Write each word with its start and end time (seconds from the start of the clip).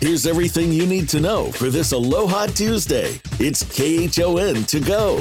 Here's 0.00 0.26
everything 0.26 0.72
you 0.72 0.86
need 0.86 1.10
to 1.10 1.20
know 1.20 1.52
for 1.52 1.68
this 1.68 1.92
Aloha 1.92 2.46
Tuesday. 2.46 3.20
It's 3.38 3.62
KHON 3.62 4.64
2Go. 4.64 5.18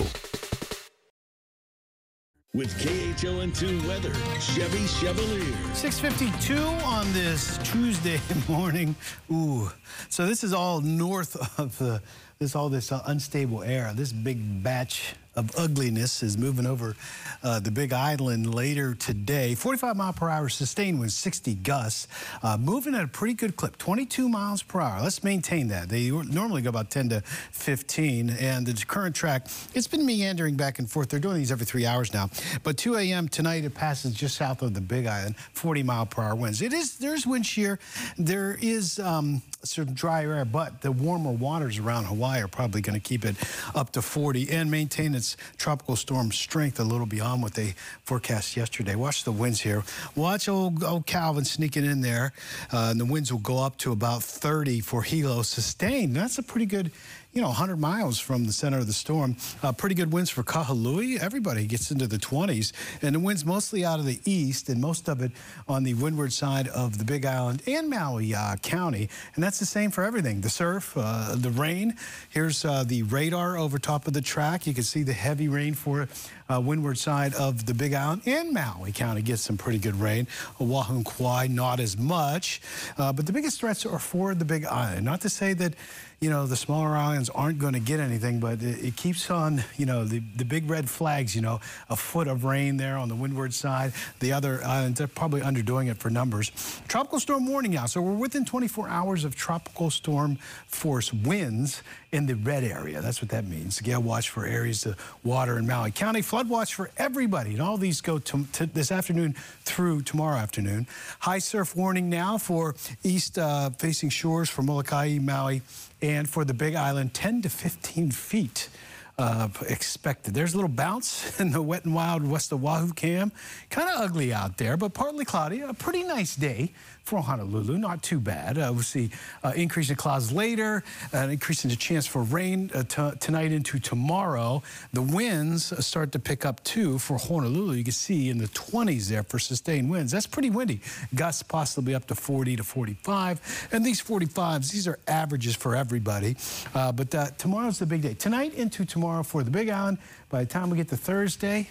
With 2.54 2.70
KHON2 2.80 3.86
weather, 3.86 4.14
Chevy 4.40 4.88
Chevalier. 4.88 5.54
652 5.74 6.56
on 6.86 7.12
this 7.12 7.58
Tuesday 7.58 8.22
morning. 8.48 8.96
Ooh, 9.30 9.70
so 10.08 10.26
this 10.26 10.46
is 10.46 10.54
all 10.54 10.80
north 10.80 11.36
of 11.60 11.78
the, 11.78 12.02
this 12.40 12.56
all 12.56 12.70
this 12.70 12.94
uh, 12.94 13.04
unstable 13.08 13.62
air. 13.64 13.92
This 13.94 14.14
big 14.14 14.64
batch 14.64 15.14
of 15.40 15.58
ugliness 15.58 16.22
is 16.22 16.38
moving 16.38 16.66
over 16.66 16.96
uh, 17.44 17.60
the 17.60 17.72
Big 17.72 17.94
Island 17.94 18.54
later 18.54 18.94
today. 18.94 19.56
45 19.56 19.96
mile 19.96 20.12
per 20.12 20.30
hour 20.30 20.50
sustained 20.50 21.00
with 21.00 21.12
60 21.12 21.56
gusts, 21.56 22.08
uh, 22.44 22.58
moving 22.58 22.94
at 22.94 23.04
a 23.06 23.08
pretty 23.08 23.34
good 23.34 23.56
clip, 23.56 23.78
22 23.78 24.28
miles 24.28 24.62
per 24.62 24.82
hour. 24.82 25.02
Let's 25.02 25.24
maintain 25.24 25.70
that. 25.70 25.88
They 25.88 26.10
normally 26.10 26.62
go 26.62 26.70
about 26.70 26.92
10 26.92 27.10
to 27.10 27.22
15, 27.22 28.32
and 28.32 28.66
the 28.66 28.74
current 28.86 29.16
track, 29.16 29.48
it's 29.74 29.88
been 29.88 30.06
meandering 30.06 30.56
back 30.56 30.80
and 30.80 30.92
forth. 30.92 31.08
They're 31.08 31.20
doing 31.22 31.38
these 31.38 31.52
every 31.52 31.66
three 31.66 31.86
hours 31.86 32.14
now. 32.14 32.30
But 32.64 32.78
2 32.78 32.98
a.m. 32.98 33.30
tonight, 33.30 33.64
it 33.64 33.74
passes 33.74 34.14
just 34.14 34.36
south 34.36 34.62
of 34.62 34.74
the 34.74 34.82
Big 34.82 35.06
Island, 35.06 35.38
40 35.54 35.84
mile 35.84 36.06
per 36.06 36.22
hour 36.22 36.36
winds. 36.36 36.62
It 36.62 36.74
is 36.74 36.98
there's 36.98 37.26
wind 37.26 37.46
shear. 37.46 37.80
There 38.18 38.58
is 38.62 39.00
um, 39.00 39.42
some 39.64 39.94
drier 39.94 40.34
air, 40.34 40.46
but 40.46 40.82
the 40.82 40.92
warmer 40.92 41.32
waters 41.32 41.80
around 41.80 42.06
Hawaii 42.06 42.42
are 42.42 42.48
probably 42.48 42.82
going 42.82 43.00
to 43.00 43.06
keep 43.06 43.24
it 43.24 43.36
up 43.76 43.92
to 43.94 44.02
40 44.02 44.50
and 44.52 44.70
maintain 44.70 45.16
its 45.16 45.29
tropical 45.58 45.96
storm 45.96 46.32
strength 46.32 46.80
a 46.80 46.84
little 46.84 47.06
beyond 47.06 47.42
what 47.42 47.54
they 47.54 47.76
forecast 48.04 48.56
yesterday. 48.58 48.96
Watch 48.96 49.24
the 49.24 49.32
winds 49.32 49.62
here. 49.62 49.84
Watch 50.16 50.48
old, 50.48 50.84
old 50.84 51.06
Calvin 51.06 51.46
sneaking 51.46 51.86
in 51.86 52.02
there. 52.02 52.34
Uh, 52.72 52.90
and 52.92 53.00
the 53.00 53.06
winds 53.06 53.32
will 53.32 53.40
go 53.40 53.64
up 53.64 53.78
to 53.80 53.92
about 53.92 54.24
30 54.24 54.82
for 54.82 55.04
Hilo 55.04 55.42
sustained. 55.42 56.16
That's 56.16 56.38
a 56.38 56.44
pretty 56.44 56.66
good 56.66 56.92
you 57.34 57.42
know, 57.42 57.48
100 57.48 57.78
miles 57.78 58.20
from 58.20 58.46
the 58.46 58.52
center 58.52 58.80
of 58.80 58.88
the 58.88 58.94
storm. 58.94 59.36
Uh, 59.62 59.72
pretty 59.72 59.94
good 59.94 60.12
winds 60.12 60.32
for 60.32 60.42
Kahului. 60.42 61.20
Everybody 61.20 61.68
gets 61.68 61.92
into 61.92 62.08
the 62.08 62.18
20s. 62.18 62.72
And 63.04 63.14
the 63.14 63.20
winds 63.20 63.46
mostly 63.46 63.86
out 63.86 64.00
of 64.00 64.06
the 64.06 64.20
east 64.26 64.68
and 64.68 64.82
most 64.82 65.08
of 65.08 65.22
it 65.22 65.32
on 65.68 65.84
the 65.84 65.94
windward 65.94 66.34
side 66.34 66.68
of 66.70 66.98
the 66.98 67.06
Big 67.06 67.28
Island 67.28 67.62
and 67.68 67.88
Maui 67.88 68.34
uh, 68.34 68.56
County. 68.64 69.10
And 69.36 69.44
that's 69.44 69.60
the 69.60 69.68
same 69.68 69.92
for 69.92 70.04
everything. 70.04 70.42
The 70.42 70.50
surf, 70.50 70.94
uh, 70.98 71.36
the 71.36 71.52
rain. 71.52 71.96
Here's 72.30 72.66
uh, 72.66 72.84
the 72.84 73.04
radar 73.04 73.58
over 73.58 73.78
top 73.78 74.08
of 74.08 74.14
the 74.14 74.22
track. 74.22 74.66
You 74.66 74.74
can 74.74 74.84
see 74.84 75.04
the 75.04 75.14
heavy 75.14 75.48
rain 75.48 75.76
for 75.76 76.08
uh, 76.52 76.60
windward 76.60 76.98
side 76.98 77.36
of 77.36 77.68
the 77.68 77.76
Big 77.76 77.94
Island 77.94 78.24
and 78.26 78.52
Maui 78.52 78.92
County 78.92 79.22
gets 79.22 79.44
some 79.44 79.56
pretty 79.56 79.78
good 79.78 79.96
rain. 79.96 80.26
Oahu 80.60 80.96
and 80.96 81.06
Kauai, 81.06 81.46
not 81.46 81.80
as 81.80 81.96
much. 81.96 82.60
Uh, 82.98 83.14
but 83.14 83.28
the 83.28 83.34
biggest 83.34 83.60
threats 83.60 83.86
are 83.86 84.00
for 84.00 84.34
the 84.34 84.46
Big 84.46 84.66
Island. 84.66 85.06
Not 85.06 85.22
to 85.22 85.30
say 85.30 85.54
that 85.54 85.76
you 86.20 86.30
know, 86.30 86.46
the 86.46 86.56
smaller 86.56 86.98
islands 86.98 87.19
aren't 87.28 87.60
going 87.60 87.74
to 87.74 87.82
get 87.82 88.00
anything, 88.00 88.40
but 88.40 88.62
it, 88.62 88.86
it, 88.86 88.96
keeps 88.96 89.30
on, 89.30 89.64
you 89.76 89.86
know, 89.86 90.06
the, 90.06 90.22
the 90.38 90.46
big 90.46 90.70
red 90.70 90.90
flags, 90.90 91.36
you 91.36 91.42
know, 91.42 91.60
a 91.90 91.96
foot 91.98 92.28
of 92.28 92.46
rain 92.46 92.78
there 92.78 92.98
on 92.98 93.10
the 93.10 93.16
windward 93.16 93.54
side. 93.54 93.92
The 94.20 94.32
other 94.32 94.64
islands, 94.64 95.00
they're 95.00 95.08
probably 95.08 95.42
underdoing 95.42 95.90
it 95.90 95.98
for 95.98 96.10
numbers. 96.10 96.52
Tropical 96.88 97.20
storm 97.20 97.48
warning 97.48 97.72
now. 97.72 97.88
So 97.88 98.02
we're 98.02 98.14
within 98.14 98.46
24 98.46 98.88
hours 98.88 99.26
of 99.26 99.36
tropical 99.36 99.90
storm 99.90 100.38
force 100.68 101.12
winds 101.12 101.82
in 102.12 102.26
the 102.26 102.36
red 102.36 102.64
area. 102.64 103.02
That's 103.02 103.22
what 103.22 103.30
that 103.30 103.46
means. 103.46 103.80
Gale 103.82 104.02
watch 104.02 104.30
for 104.30 104.46
areas 104.46 104.86
of 104.86 104.96
water 105.24 105.58
in 105.58 105.68
Maui 105.68 105.92
County. 105.92 106.22
Flood 106.22 106.50
watch 106.50 106.74
for 106.74 106.90
everybody. 106.98 107.52
And 107.52 107.62
all 107.62 107.78
these 107.78 108.02
go 108.02 108.18
to, 108.20 108.46
to 108.54 108.66
this 108.66 108.92
afternoon 108.92 109.36
through 109.64 110.02
tomorrow 110.02 110.38
afternoon. 110.38 110.88
High 111.20 111.40
surf 111.40 111.76
warning 111.76 112.10
now 112.10 112.38
for 112.38 112.76
east 113.04 113.38
uh, 113.38 113.70
facing 113.72 114.10
shores 114.10 114.50
for 114.50 114.64
Molokai, 114.64 115.20
Maui, 115.20 115.62
and 116.02 116.30
for 116.30 116.46
the 116.46 116.54
Big 116.54 116.76
Island, 116.76 117.14
10 117.14 117.44
to 117.44 117.50
15 117.50 118.12
feet. 118.12 118.70
Uh, 119.18 119.50
expected. 119.68 120.34
There's 120.34 120.54
a 120.54 120.56
little 120.56 120.70
bounce 120.70 121.38
in 121.42 121.52
the 121.52 121.62
wet 121.62 121.84
and 121.84 121.94
wild 121.94 122.26
west 122.26 122.54
of 122.54 122.64
Oahu 122.64 122.94
Cam. 122.94 123.34
Kind 123.70 123.90
of 123.90 124.00
ugly 124.00 124.32
out 124.32 124.56
there, 124.58 124.78
but 124.78 124.94
partly 124.94 125.26
cloudy. 125.26 125.60
A 125.60 125.74
pretty 125.74 126.04
nice 126.04 126.38
day 126.38 126.72
for 127.10 127.22
Honolulu. 127.24 127.80
Not 127.80 128.04
too 128.04 128.20
bad. 128.20 128.60
Uh, 128.60 128.70
we'll 128.72 128.84
see 128.84 129.10
uh, 129.44 129.52
increase 129.56 129.90
in 129.90 129.96
clouds 129.96 130.32
later, 130.32 130.84
an 131.12 131.32
increase 131.32 131.64
in 131.64 131.72
the 131.72 131.76
chance 131.76 132.06
for 132.06 132.22
rain 132.22 132.70
uh, 132.76 132.84
tonight 133.16 133.52
into 133.52 133.80
tomorrow. 133.80 134.62
The 134.94 135.02
winds 135.02 135.74
start 135.84 136.12
to 136.12 136.20
pick 136.20 136.46
up 136.46 136.64
too 136.64 137.00
for 137.00 137.18
Honolulu. 137.18 137.74
You 137.74 137.84
can 137.84 137.94
see 137.94 138.30
in 138.30 138.38
the 138.38 138.48
20s 138.50 139.10
there 139.10 139.24
for 139.24 139.40
sustained 139.40 139.90
winds. 139.90 140.12
That's 140.12 140.28
pretty 140.28 140.52
windy. 140.52 140.82
Gusts 141.16 141.42
possibly 141.42 141.96
up 141.96 142.06
to 142.08 142.16
40 142.16 142.58
to 142.58 142.64
45. 142.64 143.70
And 143.72 143.84
these 143.84 144.02
45s, 144.04 144.72
these 144.72 144.88
are 144.88 145.00
averages 145.08 145.56
for 145.56 145.76
everybody. 145.76 146.38
Uh, 146.76 146.92
but 146.92 147.16
uh, 147.16 147.32
tomorrow's 147.40 147.80
the 147.80 147.88
big 147.88 148.04
day. 148.04 148.14
Tonight 148.14 148.54
into 148.54 148.86
tomorrow 148.86 149.24
for 149.24 149.42
the 149.42 149.50
Big 149.50 149.70
Island. 149.70 149.98
By 150.30 150.44
the 150.44 150.50
time 150.50 150.70
we 150.70 150.78
get 150.78 150.90
to 150.90 150.98
Thursday, 150.98 151.70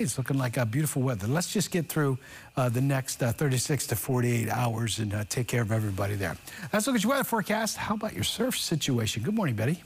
it's 0.00 0.16
looking 0.16 0.38
like 0.38 0.56
a 0.56 0.64
beautiful 0.64 1.02
weather. 1.02 1.26
Let's 1.26 1.52
just 1.52 1.72
get 1.72 1.88
through 1.88 2.18
uh, 2.56 2.68
the 2.68 2.80
next 2.80 3.20
uh, 3.20 3.32
36 3.32 3.88
to 3.88 3.96
48 3.96 4.48
hours 4.48 5.00
and 5.00 5.12
uh, 5.12 5.24
take 5.28 5.48
care 5.48 5.60
of 5.60 5.72
everybody 5.72 6.14
there. 6.14 6.36
Let's 6.72 6.86
look 6.86 6.94
at 6.94 7.02
your 7.02 7.10
weather 7.10 7.24
forecast. 7.24 7.76
How 7.76 7.96
about 7.96 8.14
your 8.14 8.22
surf 8.22 8.56
situation? 8.56 9.24
Good 9.24 9.34
morning, 9.34 9.56
Betty. 9.56 9.82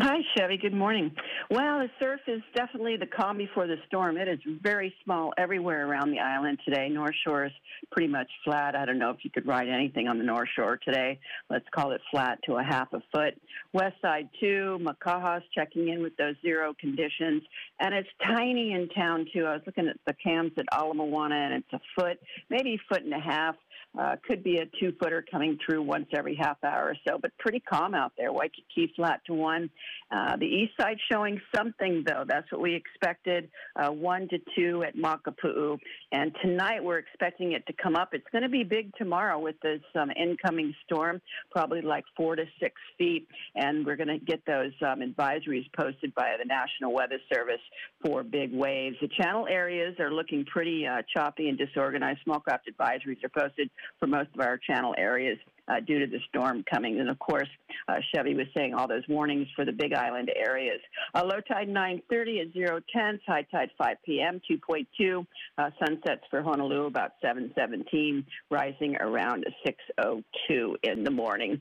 Hi, 0.00 0.18
Chevy. 0.36 0.56
Good 0.58 0.72
morning. 0.74 1.10
Well, 1.50 1.80
the 1.80 1.90
surf 1.98 2.20
is 2.28 2.40
definitely 2.54 2.96
the 2.96 3.06
calm 3.06 3.36
before 3.36 3.66
the 3.66 3.78
storm. 3.88 4.16
It 4.16 4.28
is 4.28 4.38
very 4.62 4.94
small 5.02 5.32
everywhere 5.36 5.88
around 5.88 6.12
the 6.12 6.20
island 6.20 6.60
today. 6.64 6.88
North 6.88 7.16
Shore 7.26 7.46
is 7.46 7.52
pretty 7.90 8.06
much 8.06 8.28
flat. 8.44 8.76
I 8.76 8.84
don't 8.84 9.00
know 9.00 9.10
if 9.10 9.16
you 9.24 9.30
could 9.30 9.44
ride 9.44 9.68
anything 9.68 10.06
on 10.06 10.16
the 10.16 10.22
North 10.22 10.50
Shore 10.54 10.78
today. 10.84 11.18
Let's 11.50 11.64
call 11.74 11.90
it 11.90 12.00
flat 12.12 12.38
to 12.46 12.58
a 12.58 12.62
half 12.62 12.92
a 12.92 13.02
foot. 13.12 13.34
West 13.72 13.96
side 14.00 14.28
too. 14.38 14.78
Makaha's 14.80 15.42
checking 15.52 15.88
in 15.88 16.00
with 16.00 16.16
those 16.16 16.36
zero 16.42 16.74
conditions, 16.78 17.42
and 17.80 17.92
it's 17.92 18.08
tiny 18.24 18.74
in 18.74 18.88
town 18.90 19.26
too. 19.34 19.46
I 19.46 19.54
was 19.54 19.62
looking 19.66 19.88
at 19.88 19.96
the 20.06 20.14
cams 20.14 20.52
at 20.58 20.66
Ala 20.72 20.94
Moana, 20.94 21.34
and 21.34 21.54
it's 21.54 21.72
a 21.72 21.80
foot, 22.00 22.20
maybe 22.50 22.74
a 22.74 22.94
foot 22.94 23.02
and 23.02 23.14
a 23.14 23.18
half. 23.18 23.56
Uh, 23.98 24.16
could 24.26 24.44
be 24.44 24.58
a 24.58 24.66
two 24.78 24.92
footer 25.00 25.24
coming 25.30 25.58
through 25.64 25.82
once 25.82 26.06
every 26.14 26.36
half 26.36 26.56
hour 26.62 26.90
or 26.90 26.96
so, 27.08 27.18
but 27.20 27.30
pretty 27.38 27.60
calm 27.60 27.94
out 27.94 28.12
there. 28.18 28.32
Waikiki 28.32 28.92
flat 28.94 29.20
to 29.26 29.34
one. 29.34 29.70
Uh, 30.10 30.36
the 30.36 30.46
east 30.46 30.72
side 30.80 30.98
showing 31.10 31.40
something 31.54 32.04
though. 32.06 32.24
That's 32.26 32.50
what 32.52 32.60
we 32.60 32.74
expected. 32.74 33.50
Uh, 33.74 33.90
one 33.90 34.28
to 34.28 34.38
two 34.56 34.84
at 34.84 34.94
Makapu'u. 34.94 35.78
And 36.10 36.34
tonight 36.40 36.82
we're 36.82 36.98
expecting 36.98 37.52
it 37.52 37.66
to 37.66 37.72
come 37.74 37.94
up. 37.94 38.14
It's 38.14 38.26
going 38.32 38.42
to 38.42 38.48
be 38.48 38.64
big 38.64 38.94
tomorrow 38.96 39.38
with 39.38 39.56
this 39.60 39.82
um, 39.94 40.10
incoming 40.10 40.74
storm, 40.86 41.20
probably 41.50 41.82
like 41.82 42.04
four 42.16 42.34
to 42.34 42.44
six 42.60 42.74
feet. 42.96 43.28
And 43.54 43.84
we're 43.84 43.96
going 43.96 44.08
to 44.08 44.18
get 44.18 44.44
those 44.46 44.72
um, 44.80 45.00
advisories 45.00 45.70
posted 45.76 46.14
by 46.14 46.36
the 46.38 46.46
National 46.46 46.94
Weather 46.94 47.18
Service 47.32 47.60
for 48.02 48.22
big 48.22 48.54
waves. 48.54 48.96
The 49.02 49.08
channel 49.20 49.46
areas 49.48 49.96
are 50.00 50.10
looking 50.10 50.46
pretty 50.46 50.86
uh, 50.86 51.02
choppy 51.14 51.48
and 51.50 51.58
disorganized. 51.58 52.20
Small 52.24 52.40
craft 52.40 52.70
advisories 52.70 53.22
are 53.22 53.28
posted 53.28 53.68
for 54.00 54.06
most 54.06 54.30
of 54.34 54.40
our 54.40 54.58
channel 54.58 54.94
areas 54.96 55.38
uh, 55.68 55.80
due 55.80 55.98
to 55.98 56.06
the 56.06 56.18
storm 56.28 56.64
coming. 56.70 57.00
And 57.00 57.08
of 57.08 57.18
course, 57.18 57.48
uh, 57.88 57.96
Chevy 58.14 58.34
was 58.34 58.46
saying 58.56 58.74
all 58.74 58.88
those 58.88 59.06
warnings 59.08 59.46
for 59.54 59.64
the 59.64 59.72
Big 59.72 59.92
Island 59.94 60.30
areas. 60.34 60.80
Uh, 61.14 61.24
low 61.24 61.40
tide 61.40 61.68
9:30 61.68 62.40
at 62.40 62.54
0:10, 62.54 63.20
high 63.26 63.42
tide 63.42 63.70
5 63.78 63.96
p.m. 64.04 64.40
2.2. 64.50 65.26
Uh, 65.56 65.70
sunsets 65.84 66.22
for 66.30 66.42
Honolulu 66.42 66.86
about 66.86 67.12
7:17, 67.24 68.24
rising 68.50 68.96
around 68.96 69.46
6:02 69.66 70.76
in 70.82 71.04
the 71.04 71.10
morning. 71.10 71.60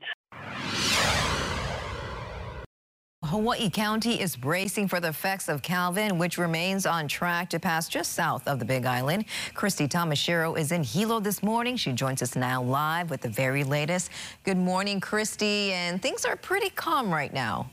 Hawaii 3.28 3.70
County 3.70 4.22
is 4.22 4.38
bracing 4.38 4.88
for 4.88 5.02
the 5.02 5.10
effects 5.10 5.50
of 5.50 5.62
Calvin, 5.62 6.18
which 6.18 6.38
remains 6.38 6.86
on 6.86 7.10
track 7.10 7.50
to 7.50 7.60
pass 7.60 7.90
just 7.90 8.14
south 8.14 8.48
of 8.48 8.58
the 8.58 8.64
Big 8.64 8.86
Island. 8.86 9.26
Christy 9.54 9.86
Tamashiro 9.86 10.58
is 10.58 10.72
in 10.72 10.82
Hilo 10.82 11.20
this 11.20 11.44
morning. 11.44 11.76
She 11.76 11.92
joins 11.92 12.22
us 12.22 12.38
now 12.38 12.64
live 12.64 13.10
with 13.10 13.20
the 13.20 13.30
very 13.30 13.66
latest. 13.66 14.12
Good 14.46 14.58
morning, 14.58 15.02
Christy, 15.02 15.74
and 15.74 16.02
things 16.02 16.24
are 16.24 16.38
pretty 16.38 16.70
calm 16.70 17.12
right 17.14 17.34
now. 17.34 17.70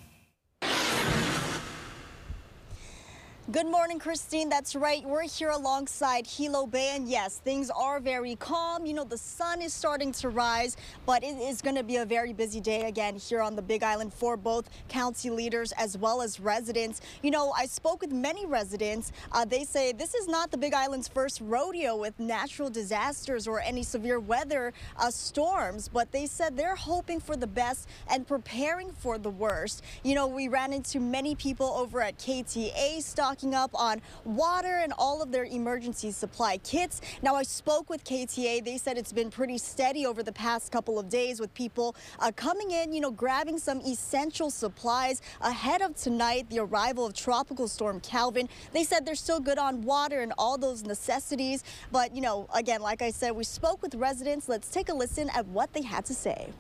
Good 3.53 3.67
morning, 3.67 3.99
Christine. 3.99 4.49
That's 4.49 4.75
right. 4.75 5.05
We're 5.05 5.29
here 5.29 5.51
alongside 5.51 6.27
Hilo 6.27 6.67
Bay, 6.67 6.93
and 6.95 7.07
yes, 7.07 7.43
things 7.45 7.69
are 7.69 8.01
very 8.01 8.37
calm. 8.37 8.87
You 8.87 8.95
know, 8.95 9.05
the 9.05 9.19
sun 9.19 9.61
is 9.61 9.75
starting 9.75 10.13
to 10.13 10.31
rise, 10.31 10.79
but 11.05 11.23
it 11.23 11.37
is 11.37 11.61
going 11.61 11.77
to 11.77 11.83
be 11.83 11.97
a 11.97 12.07
very 12.07 12.33
busy 12.33 12.59
day 12.59 12.89
again 12.89 13.17
here 13.17 13.43
on 13.43 13.55
the 13.55 13.61
Big 13.61 13.83
Island 13.83 14.15
for 14.15 14.39
both 14.39 14.71
county 14.89 15.29
leaders 15.29 15.73
as 15.73 15.99
well 15.99 16.23
as 16.23 16.41
residents. 16.41 17.03
You 17.23 17.33
know, 17.33 17.53
I 17.53 17.67
spoke 17.67 18.01
with 18.01 18.13
many 18.13 18.47
residents. 18.47 19.13
Uh, 19.31 19.45
they 19.45 19.65
say 19.65 19.93
this 19.93 20.15
is 20.15 20.27
not 20.27 20.51
the 20.51 20.57
Big 20.57 20.73
Island's 20.73 21.09
first 21.09 21.43
rodeo 21.43 21.97
with 21.97 22.19
natural 22.19 22.71
disasters 22.71 23.47
or 23.47 23.61
any 23.61 23.83
severe 23.83 24.21
weather 24.21 24.73
uh, 24.97 25.11
storms, 25.11 25.89
but 25.89 26.11
they 26.13 26.25
said 26.25 26.57
they're 26.57 26.77
hoping 26.77 27.21
for 27.21 27.37
the 27.37 27.47
best 27.47 27.91
and 28.09 28.27
preparing 28.27 28.91
for 28.93 29.19
the 29.19 29.29
worst. 29.29 29.83
You 30.03 30.15
know, 30.15 30.27
we 30.27 30.49
ran 30.49 30.73
into 30.73 30.99
many 30.99 31.35
people 31.35 31.67
over 31.67 32.01
at 32.01 32.17
KTA 32.17 33.03
stock 33.03 33.34
stocking 33.35 33.55
up 33.55 33.71
on 33.75 34.01
water 34.25 34.77
and 34.77 34.93
all 34.97 35.21
of 35.21 35.33
their 35.33 35.45
emergency 35.45 36.13
supply 36.13 36.57
kits. 36.59 37.01
Now, 37.21 37.35
I 37.35 37.43
spoke 37.43 37.91
with 37.91 38.05
KTA. 38.05 38.65
They 38.65 38.79
said 38.79 38.97
it's 38.97 39.13
been 39.13 39.29
pretty 39.29 39.59
steady 39.59 40.07
over 40.07 40.23
the 40.23 40.31
past 40.31 40.71
couple 40.71 41.01
of 41.01 41.09
days 41.09 41.41
with 41.41 41.53
people 41.53 41.97
uh, 42.21 42.31
coming 42.37 42.71
in, 42.71 42.93
you 42.93 43.01
know, 43.01 43.11
grabbing 43.11 43.59
some 43.59 43.81
essential 43.81 44.51
supplies 44.51 45.21
ahead 45.41 45.83
of 45.83 45.97
tonight, 45.97 46.49
the 46.49 46.61
arrival 46.61 47.07
of 47.07 47.15
Tropical 47.15 47.67
Storm 47.67 47.99
Calvin. 47.99 48.49
They 48.73 48.85
said 48.85 49.05
they're 49.05 49.17
still 49.17 49.41
good 49.41 49.59
on 49.59 49.83
water 49.83 50.21
and 50.21 50.33
all 50.39 50.57
those 50.57 50.85
necessities. 50.85 51.65
But, 51.91 52.15
you 52.15 52.23
know, 52.23 52.47
again, 52.55 52.83
like 52.83 53.03
I 53.03 53.11
said, 53.11 53.33
we 53.33 53.43
spoke 53.43 53.83
with 53.83 53.97
residents. 53.97 54.49
Let's 54.49 54.69
take 54.69 54.91
a 54.91 54.95
listen 54.95 55.29
at 55.31 55.45
what 55.49 55.73
they 55.73 55.83
had 55.83 56.05
to 56.05 56.15
say. 56.15 56.53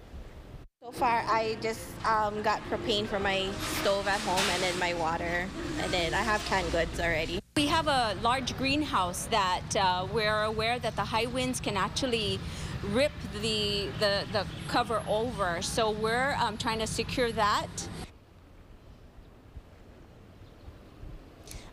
So 0.85 0.93
far, 0.93 1.25
I 1.27 1.57
just 1.63 1.81
um, 2.05 2.43
got 2.43 2.61
propane 2.69 3.07
for 3.07 3.19
my 3.19 3.51
stove 3.81 4.07
at 4.07 4.21
home 4.21 4.45
and 4.53 4.63
then 4.63 4.79
my 4.79 4.93
water, 4.93 5.49
and 5.81 5.91
then 5.91 6.13
I 6.13 6.21
have 6.21 6.45
canned 6.45 6.71
goods 6.73 7.01
already. 7.01 7.41
We 7.57 7.69
have 7.69 7.87
a 7.87 8.15
large 8.21 8.55
greenhouse 8.59 9.25
that 9.31 9.63
uh, 9.81 10.07
we're 10.13 10.43
aware 10.43 10.79
that 10.79 10.95
the 10.95 11.05
high 11.05 11.25
winds 11.25 11.59
can 11.59 11.79
actually 11.79 12.39
rip 12.91 13.13
the, 13.41 13.89
the, 13.99 14.27
the 14.33 14.47
cover 14.69 15.03
over. 15.09 15.63
So 15.63 15.91
we're 15.91 16.37
um, 16.39 16.59
trying 16.59 16.81
to 16.81 16.87
secure 16.87 17.33
that 17.33 17.67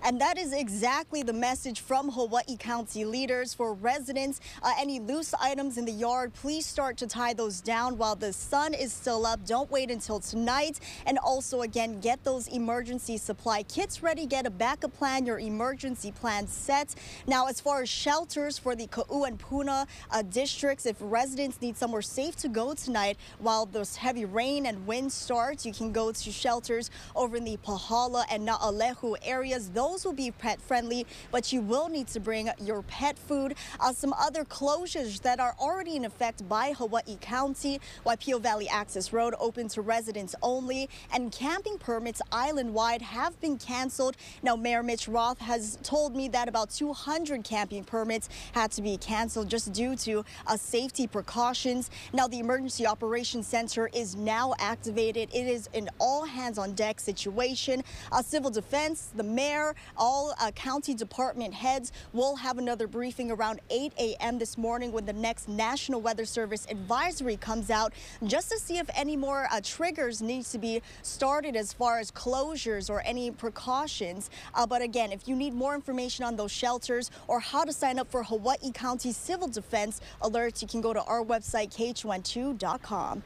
And 0.04 0.20
that 0.20 0.40
is 0.40 0.52
exactly 0.52 1.22
the 1.22 1.34
message 1.34 1.82
from 1.82 2.10
Hawaii 2.10 2.58
County 2.58 3.06
leaders 3.06 3.54
for 3.54 3.74
residents. 3.74 4.42
Uh, 4.64 4.74
any 4.80 5.00
loose 5.00 5.34
items 5.36 5.78
in 5.78 5.86
the 5.86 5.92
yard, 5.92 6.34
please 6.34 6.66
start 6.66 6.98
to 6.98 7.08
tie 7.08 7.34
those 7.34 7.62
down 7.62 7.98
while 8.00 8.16
the 8.16 8.34
sun 8.34 8.74
is 8.74 8.92
still 8.92 9.28
up. 9.28 9.46
Don't 9.46 9.70
wait 9.70 9.92
until 9.92 10.20
tonight. 10.20 10.80
And 11.06 11.20
also, 11.20 11.62
again, 11.62 12.00
get 12.00 12.24
those 12.24 12.48
emergency 12.48 13.18
supply 13.18 13.62
kits 13.64 14.02
ready. 14.02 14.26
Get 14.26 14.48
a 14.48 14.50
backup 14.50 14.94
plan, 14.94 15.26
your 15.26 15.38
emergency 15.38 16.12
plan 16.12 16.48
set. 16.48 16.96
Now, 17.28 17.46
as 17.48 17.62
far 17.62 17.84
as 17.84 17.90
shelters 17.90 18.58
for 18.58 18.76
the 18.76 18.88
Ka'u 18.88 19.26
and 19.26 19.38
Puna 19.38 19.86
uh, 20.10 20.22
districts, 20.24 20.88
if 20.88 20.96
residents 21.00 21.62
need 21.62 21.78
somewhere 21.78 22.02
safe 22.02 22.36
to 22.38 22.48
go 22.48 22.74
tonight 22.74 23.18
while 23.38 23.68
those 23.68 23.98
heavy 23.98 24.26
rain 24.26 24.66
and 24.66 24.88
wind 24.88 25.12
starts, 25.12 25.64
you 25.64 25.74
can 25.74 25.92
go 25.92 26.12
to 26.12 26.32
shelters 26.32 26.90
over 27.16 27.38
in 27.38 27.44
the 27.44 27.58
Pahala 27.58 28.24
and 28.32 28.48
Na'alehu 28.48 29.16
areas. 29.22 29.70
Those 29.70 29.91
those 29.92 30.06
will 30.06 30.14
be 30.14 30.32
pet 30.32 30.62
friendly, 30.62 31.06
but 31.32 31.52
you 31.52 31.60
will 31.60 31.90
need 31.90 32.08
to 32.08 32.20
bring 32.20 32.50
your 32.62 32.82
pet 32.84 33.20
food. 33.20 33.56
Uh, 33.78 33.92
some 33.92 34.14
other 34.14 34.46
closures 34.46 35.22
that 35.22 35.40
are 35.40 35.54
already 35.60 35.98
in 35.98 36.06
effect 36.06 36.48
by 36.48 36.72
Hawaii 36.72 37.18
County. 37.20 37.82
Waipio 38.06 38.40
Valley 38.40 38.70
Access 38.70 39.12
Road 39.12 39.34
open 39.38 39.68
to 39.68 39.82
residents 39.82 40.34
only, 40.42 40.90
and 41.14 41.30
camping 41.30 41.78
permits 41.78 42.22
island-wide 42.32 43.02
have 43.02 43.40
been 43.42 43.58
canceled. 43.58 44.16
Now, 44.42 44.56
Mayor 44.56 44.82
Mitch 44.82 45.10
Roth 45.10 45.40
has 45.40 45.78
told 45.84 46.16
me 46.16 46.30
that 46.30 46.48
about 46.48 46.70
200 46.70 47.44
camping 47.44 47.84
permits 47.84 48.30
had 48.54 48.72
to 48.72 48.82
be 48.82 48.96
canceled 48.96 49.50
just 49.50 49.74
due 49.74 49.98
to 49.98 50.24
uh, 50.48 50.56
safety 50.56 51.06
precautions. 51.06 51.90
Now, 52.14 52.30
the 52.30 52.40
Emergency 52.40 52.88
Operations 52.88 53.46
Center 53.46 53.90
is 53.94 54.16
now 54.16 54.54
activated. 54.58 55.28
It 55.34 55.48
is 55.48 55.68
an 55.74 55.90
all 56.00 56.24
hands 56.24 56.58
on 56.58 56.76
deck 56.76 57.02
situation. 57.02 57.84
Uh, 58.10 58.22
civil 58.22 58.50
defense, 58.52 59.12
the 59.16 59.24
mayor, 59.24 59.76
all 59.98 60.34
uh, 60.40 60.52
county 60.52 60.94
department 60.94 61.54
heads 61.54 61.92
will 62.14 62.36
have 62.36 62.58
another 62.58 62.88
briefing 62.88 63.32
around 63.32 63.60
8 63.70 63.94
a.m. 63.98 64.40
this 64.40 64.58
morning 64.58 64.92
when 64.92 65.06
the 65.06 65.14
next 65.14 65.48
National 65.48 66.02
Weather 66.02 66.26
Service 66.26 66.68
advisory 66.70 67.38
comes 67.38 67.70
out 67.70 67.94
just 68.24 68.50
to 68.52 68.60
see 68.60 68.78
if 68.78 68.90
any 68.96 69.16
more 69.16 69.48
uh, 69.52 69.62
triggers 69.64 70.22
need 70.22 70.46
to 70.46 70.58
be 70.58 70.82
started 71.02 71.56
as 71.56 71.74
far 71.74 72.00
as 72.00 72.12
closures 72.12 72.90
or 72.90 73.02
any 73.02 73.32
precautions. 73.32 74.30
Uh, 74.54 74.66
but 74.66 74.82
again, 74.82 75.12
if 75.12 75.28
you 75.28 75.36
need 75.36 75.54
more 75.54 75.76
information 75.76 76.26
on 76.26 76.36
those 76.36 76.52
shelters 76.52 77.12
or 77.28 77.40
how 77.40 77.64
to 77.64 77.74
sign 77.74 78.00
up 78.00 78.10
for 78.10 78.24
Hawaii 78.24 78.72
County 78.74 79.12
Civil 79.12 79.48
Defense 79.48 80.02
alerts, 80.22 80.62
you 80.62 80.68
can 80.68 80.82
go 80.82 80.94
to 80.94 81.04
our 81.04 81.24
website, 81.24 81.76
KHON2.com. 81.76 83.24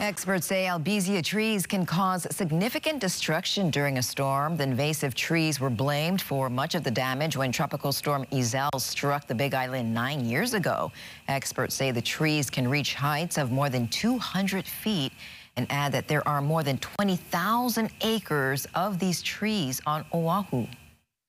Experts 0.00 0.46
say 0.46 0.66
albizia 0.66 1.24
trees 1.24 1.66
can 1.66 1.84
cause 1.84 2.24
significant 2.30 3.00
destruction 3.00 3.68
during 3.68 3.98
a 3.98 4.02
storm. 4.02 4.56
The 4.56 4.62
invasive 4.62 5.12
trees 5.16 5.58
were 5.58 5.70
blamed 5.70 6.22
for 6.22 6.48
much 6.48 6.76
of 6.76 6.84
the 6.84 6.90
damage 6.90 7.36
when 7.36 7.50
Tropical 7.50 7.90
Storm 7.90 8.24
Iselle 8.30 8.80
struck 8.80 9.26
the 9.26 9.34
Big 9.34 9.54
Island 9.54 9.92
nine 9.92 10.24
years 10.24 10.54
ago. 10.54 10.92
Experts 11.26 11.74
say 11.74 11.90
the 11.90 12.00
trees 12.00 12.48
can 12.48 12.68
reach 12.68 12.94
heights 12.94 13.38
of 13.38 13.50
more 13.50 13.68
than 13.70 13.88
200 13.88 14.64
feet 14.66 15.12
and 15.56 15.66
add 15.68 15.90
that 15.90 16.06
there 16.06 16.26
are 16.28 16.40
more 16.40 16.62
than 16.62 16.78
20,000 16.78 17.90
acres 18.02 18.68
of 18.76 19.00
these 19.00 19.20
trees 19.20 19.82
on 19.84 20.04
Oahu. 20.14 20.68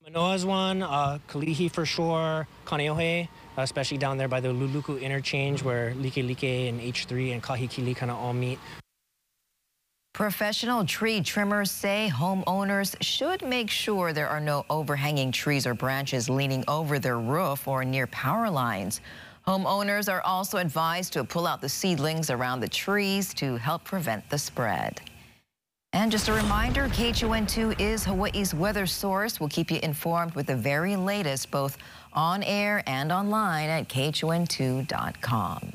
Manoa's 0.03 0.45
one, 0.45 0.83
uh, 0.83 1.17
Kalihi 1.27 1.71
for 1.71 1.87
sure, 1.87 2.47
Kaneohe, 2.65 3.27
Uh, 3.59 3.63
especially 3.63 3.97
down 3.97 4.17
there 4.17 4.29
by 4.29 4.39
the 4.39 4.47
Luluku 4.47 5.01
interchange 5.01 5.63
where 5.63 5.91
Likelike 5.95 6.69
and 6.69 6.79
H3 6.79 7.33
and 7.33 7.43
Kahekili 7.43 7.93
kind 7.93 8.09
of 8.09 8.17
all 8.17 8.31
meet. 8.31 8.57
Professional 10.13 10.85
tree 10.85 11.19
trimmers 11.19 11.69
say 11.69 12.09
homeowners 12.13 12.95
should 13.01 13.43
make 13.43 13.69
sure 13.69 14.13
there 14.13 14.29
are 14.29 14.39
no 14.39 14.65
overhanging 14.69 15.33
trees 15.33 15.67
or 15.67 15.73
branches 15.73 16.29
leaning 16.29 16.63
over 16.69 16.99
their 16.99 17.19
roof 17.19 17.67
or 17.67 17.83
near 17.83 18.07
power 18.07 18.49
lines. 18.49 19.01
Homeowners 19.45 20.09
are 20.09 20.21
also 20.21 20.57
advised 20.57 21.11
to 21.13 21.25
pull 21.25 21.45
out 21.45 21.59
the 21.59 21.67
seedlings 21.67 22.29
around 22.29 22.61
the 22.61 22.69
trees 22.69 23.33
to 23.33 23.57
help 23.57 23.83
prevent 23.83 24.29
the 24.29 24.37
spread. 24.37 25.01
And 26.09 26.11
just 26.11 26.27
a 26.27 26.33
reminder, 26.33 26.87
KHON2 26.87 27.79
is 27.79 28.03
Hawaii's 28.03 28.55
weather 28.55 28.87
source. 28.87 29.39
We'll 29.39 29.47
keep 29.47 29.69
you 29.69 29.79
informed 29.83 30.33
with 30.33 30.47
the 30.47 30.55
very 30.55 30.95
latest, 30.95 31.51
both 31.51 31.77
on 32.13 32.41
air 32.41 32.81
and 32.87 33.11
online 33.11 33.69
at 33.69 33.87
KHON2.com. 33.89 35.71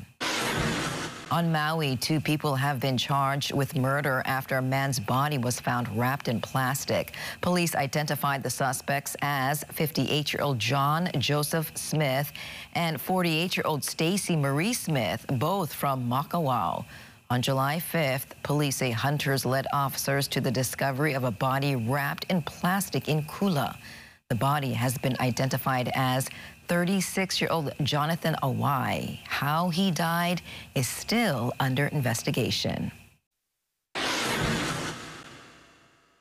On 1.31 1.51
Maui, 1.51 1.95
two 1.95 2.19
people 2.19 2.53
have 2.53 2.81
been 2.81 2.97
charged 2.97 3.53
with 3.53 3.77
murder 3.77 4.23
after 4.25 4.57
a 4.57 4.61
man's 4.61 4.99
body 4.99 5.37
was 5.37 5.61
found 5.61 5.87
wrapped 5.97 6.27
in 6.27 6.41
plastic. 6.41 7.13
Police 7.39 7.73
identified 7.73 8.43
the 8.43 8.49
suspects 8.49 9.15
as 9.21 9.63
58-year-old 9.73 10.59
John 10.59 11.09
Joseph 11.17 11.71
Smith 11.75 12.33
and 12.73 12.97
48-year-old 12.97 13.85
Stacy 13.85 14.35
Marie 14.35 14.73
Smith, 14.73 15.25
both 15.29 15.73
from 15.73 16.09
Makawao. 16.09 16.83
On 17.31 17.41
July 17.41 17.77
5th, 17.77 18.39
police 18.43 18.75
say 18.75 18.91
hunters 18.91 19.47
led 19.47 19.65
officers 19.73 20.27
to 20.27 20.39
the 20.39 20.51
discovery 20.51 21.13
of 21.13 21.23
a 21.23 21.31
body 21.31 21.75
wrapped 21.75 22.25
in 22.29 22.43
plastic 22.43 23.09
in 23.09 23.23
Kula. 23.23 23.75
The 24.29 24.35
body 24.35 24.73
has 24.73 24.95
been 24.99 25.17
identified 25.19 25.91
as 25.95 26.29
36-year-old 26.67 27.73
Jonathan 27.81 28.35
Awai. 28.43 29.19
How 29.25 29.69
he 29.69 29.89
died 29.89 30.43
is 30.75 30.87
still 30.87 31.51
under 31.59 31.87
investigation. 31.87 32.91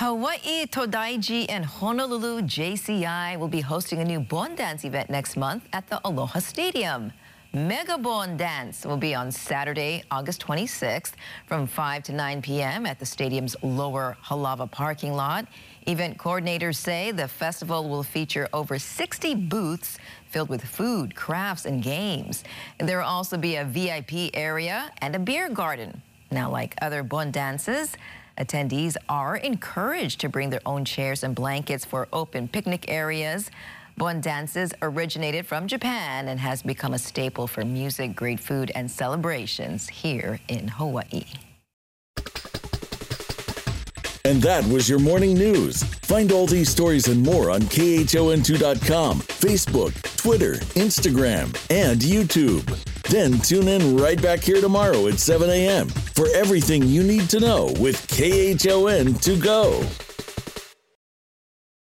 Hawaii 0.01 0.67
Todaiji 0.67 1.47
and 1.51 1.67
Honolulu 1.67 2.43
JCI 2.43 3.39
will 3.39 3.49
be 3.49 3.61
hosting 3.61 4.01
a 4.01 4.05
new 4.05 4.21
Bon 4.21 4.55
Dance 4.55 4.85
event 4.85 5.11
next 5.11 5.37
month 5.37 5.69
at 5.75 5.87
the 5.89 6.01
Aloha 6.05 6.39
Stadium. 6.39 7.13
Megabon 7.55 8.37
Dance 8.37 8.85
will 8.85 8.97
be 8.97 9.15
on 9.15 9.31
Saturday, 9.31 10.03
August 10.11 10.45
26th 10.45 11.13
from 11.47 11.69
5 11.69 12.03
to 12.03 12.13
9 12.13 12.43
p.m. 12.43 12.85
at 12.85 12.99
the 12.99 13.07
stadium's 13.07 13.55
lower 13.63 14.17
Halawa 14.25 14.69
parking 14.69 15.13
lot. 15.13 15.47
Event 15.87 16.19
coordinators 16.19 16.75
say 16.75 17.13
the 17.13 17.29
festival 17.29 17.89
will 17.89 18.03
feature 18.03 18.49
over 18.53 18.77
60 18.77 19.37
booths 19.37 19.99
filled 20.27 20.49
with 20.49 20.65
food, 20.65 21.15
crafts, 21.15 21.65
and 21.65 21.81
games. 21.81 22.43
There 22.81 22.99
will 22.99 23.07
also 23.07 23.37
be 23.37 23.55
a 23.55 23.65
VIP 23.65 24.35
area 24.35 24.91
and 24.99 25.15
a 25.15 25.21
beer 25.21 25.49
garden. 25.49 26.03
Now, 26.33 26.51
like 26.51 26.75
other 26.83 27.05
Bon 27.05 27.31
dances, 27.31 27.97
attendees 28.37 28.97
are 29.09 29.37
encouraged 29.37 30.19
to 30.23 30.29
bring 30.29 30.51
their 30.51 30.63
own 30.67 30.85
chairs 30.85 31.23
and 31.23 31.37
blankets 31.37 31.85
for 31.85 32.09
open 32.13 32.49
picnic 32.49 32.87
areas. 32.89 33.49
Bon 33.97 34.21
dances 34.21 34.75
originated 34.83 35.47
from 35.47 35.69
Japan 35.69 36.27
and 36.27 36.41
has 36.41 36.63
become 36.63 36.95
a 36.95 36.99
staple 36.99 37.47
for 37.47 37.65
music, 37.65 38.17
great 38.17 38.41
food, 38.41 38.73
and 38.75 38.91
celebrations 38.91 39.89
here 39.89 40.41
in 40.49 40.67
Hawaii. 40.67 41.25
And 44.27 44.43
that 44.43 44.65
was 44.67 44.89
your 44.89 44.99
morning 44.99 45.35
news. 45.35 45.83
Find 45.83 46.33
all 46.33 46.47
these 46.47 46.71
stories 46.71 47.09
and 47.09 47.23
more 47.23 47.51
on 47.51 47.61
KHON2.com, 47.61 49.21
Facebook, 49.21 50.17
Twitter, 50.17 50.55
Instagram, 50.75 51.45
and 51.71 52.01
YouTube. 52.01 52.65
Then 53.11 53.39
tune 53.41 53.69
in 53.69 53.97
right 53.97 54.21
back 54.21 54.41
here 54.41 54.63
tomorrow 54.63 55.07
at 55.09 55.19
7 55.21 55.49
a.m. 55.51 55.89
for 55.89 56.27
everything 56.35 56.83
you 56.85 57.03
need 57.03 57.29
to 57.31 57.39
know 57.39 57.67
with 57.79 58.09
KHON 58.09 59.15
2Go. 59.21 60.04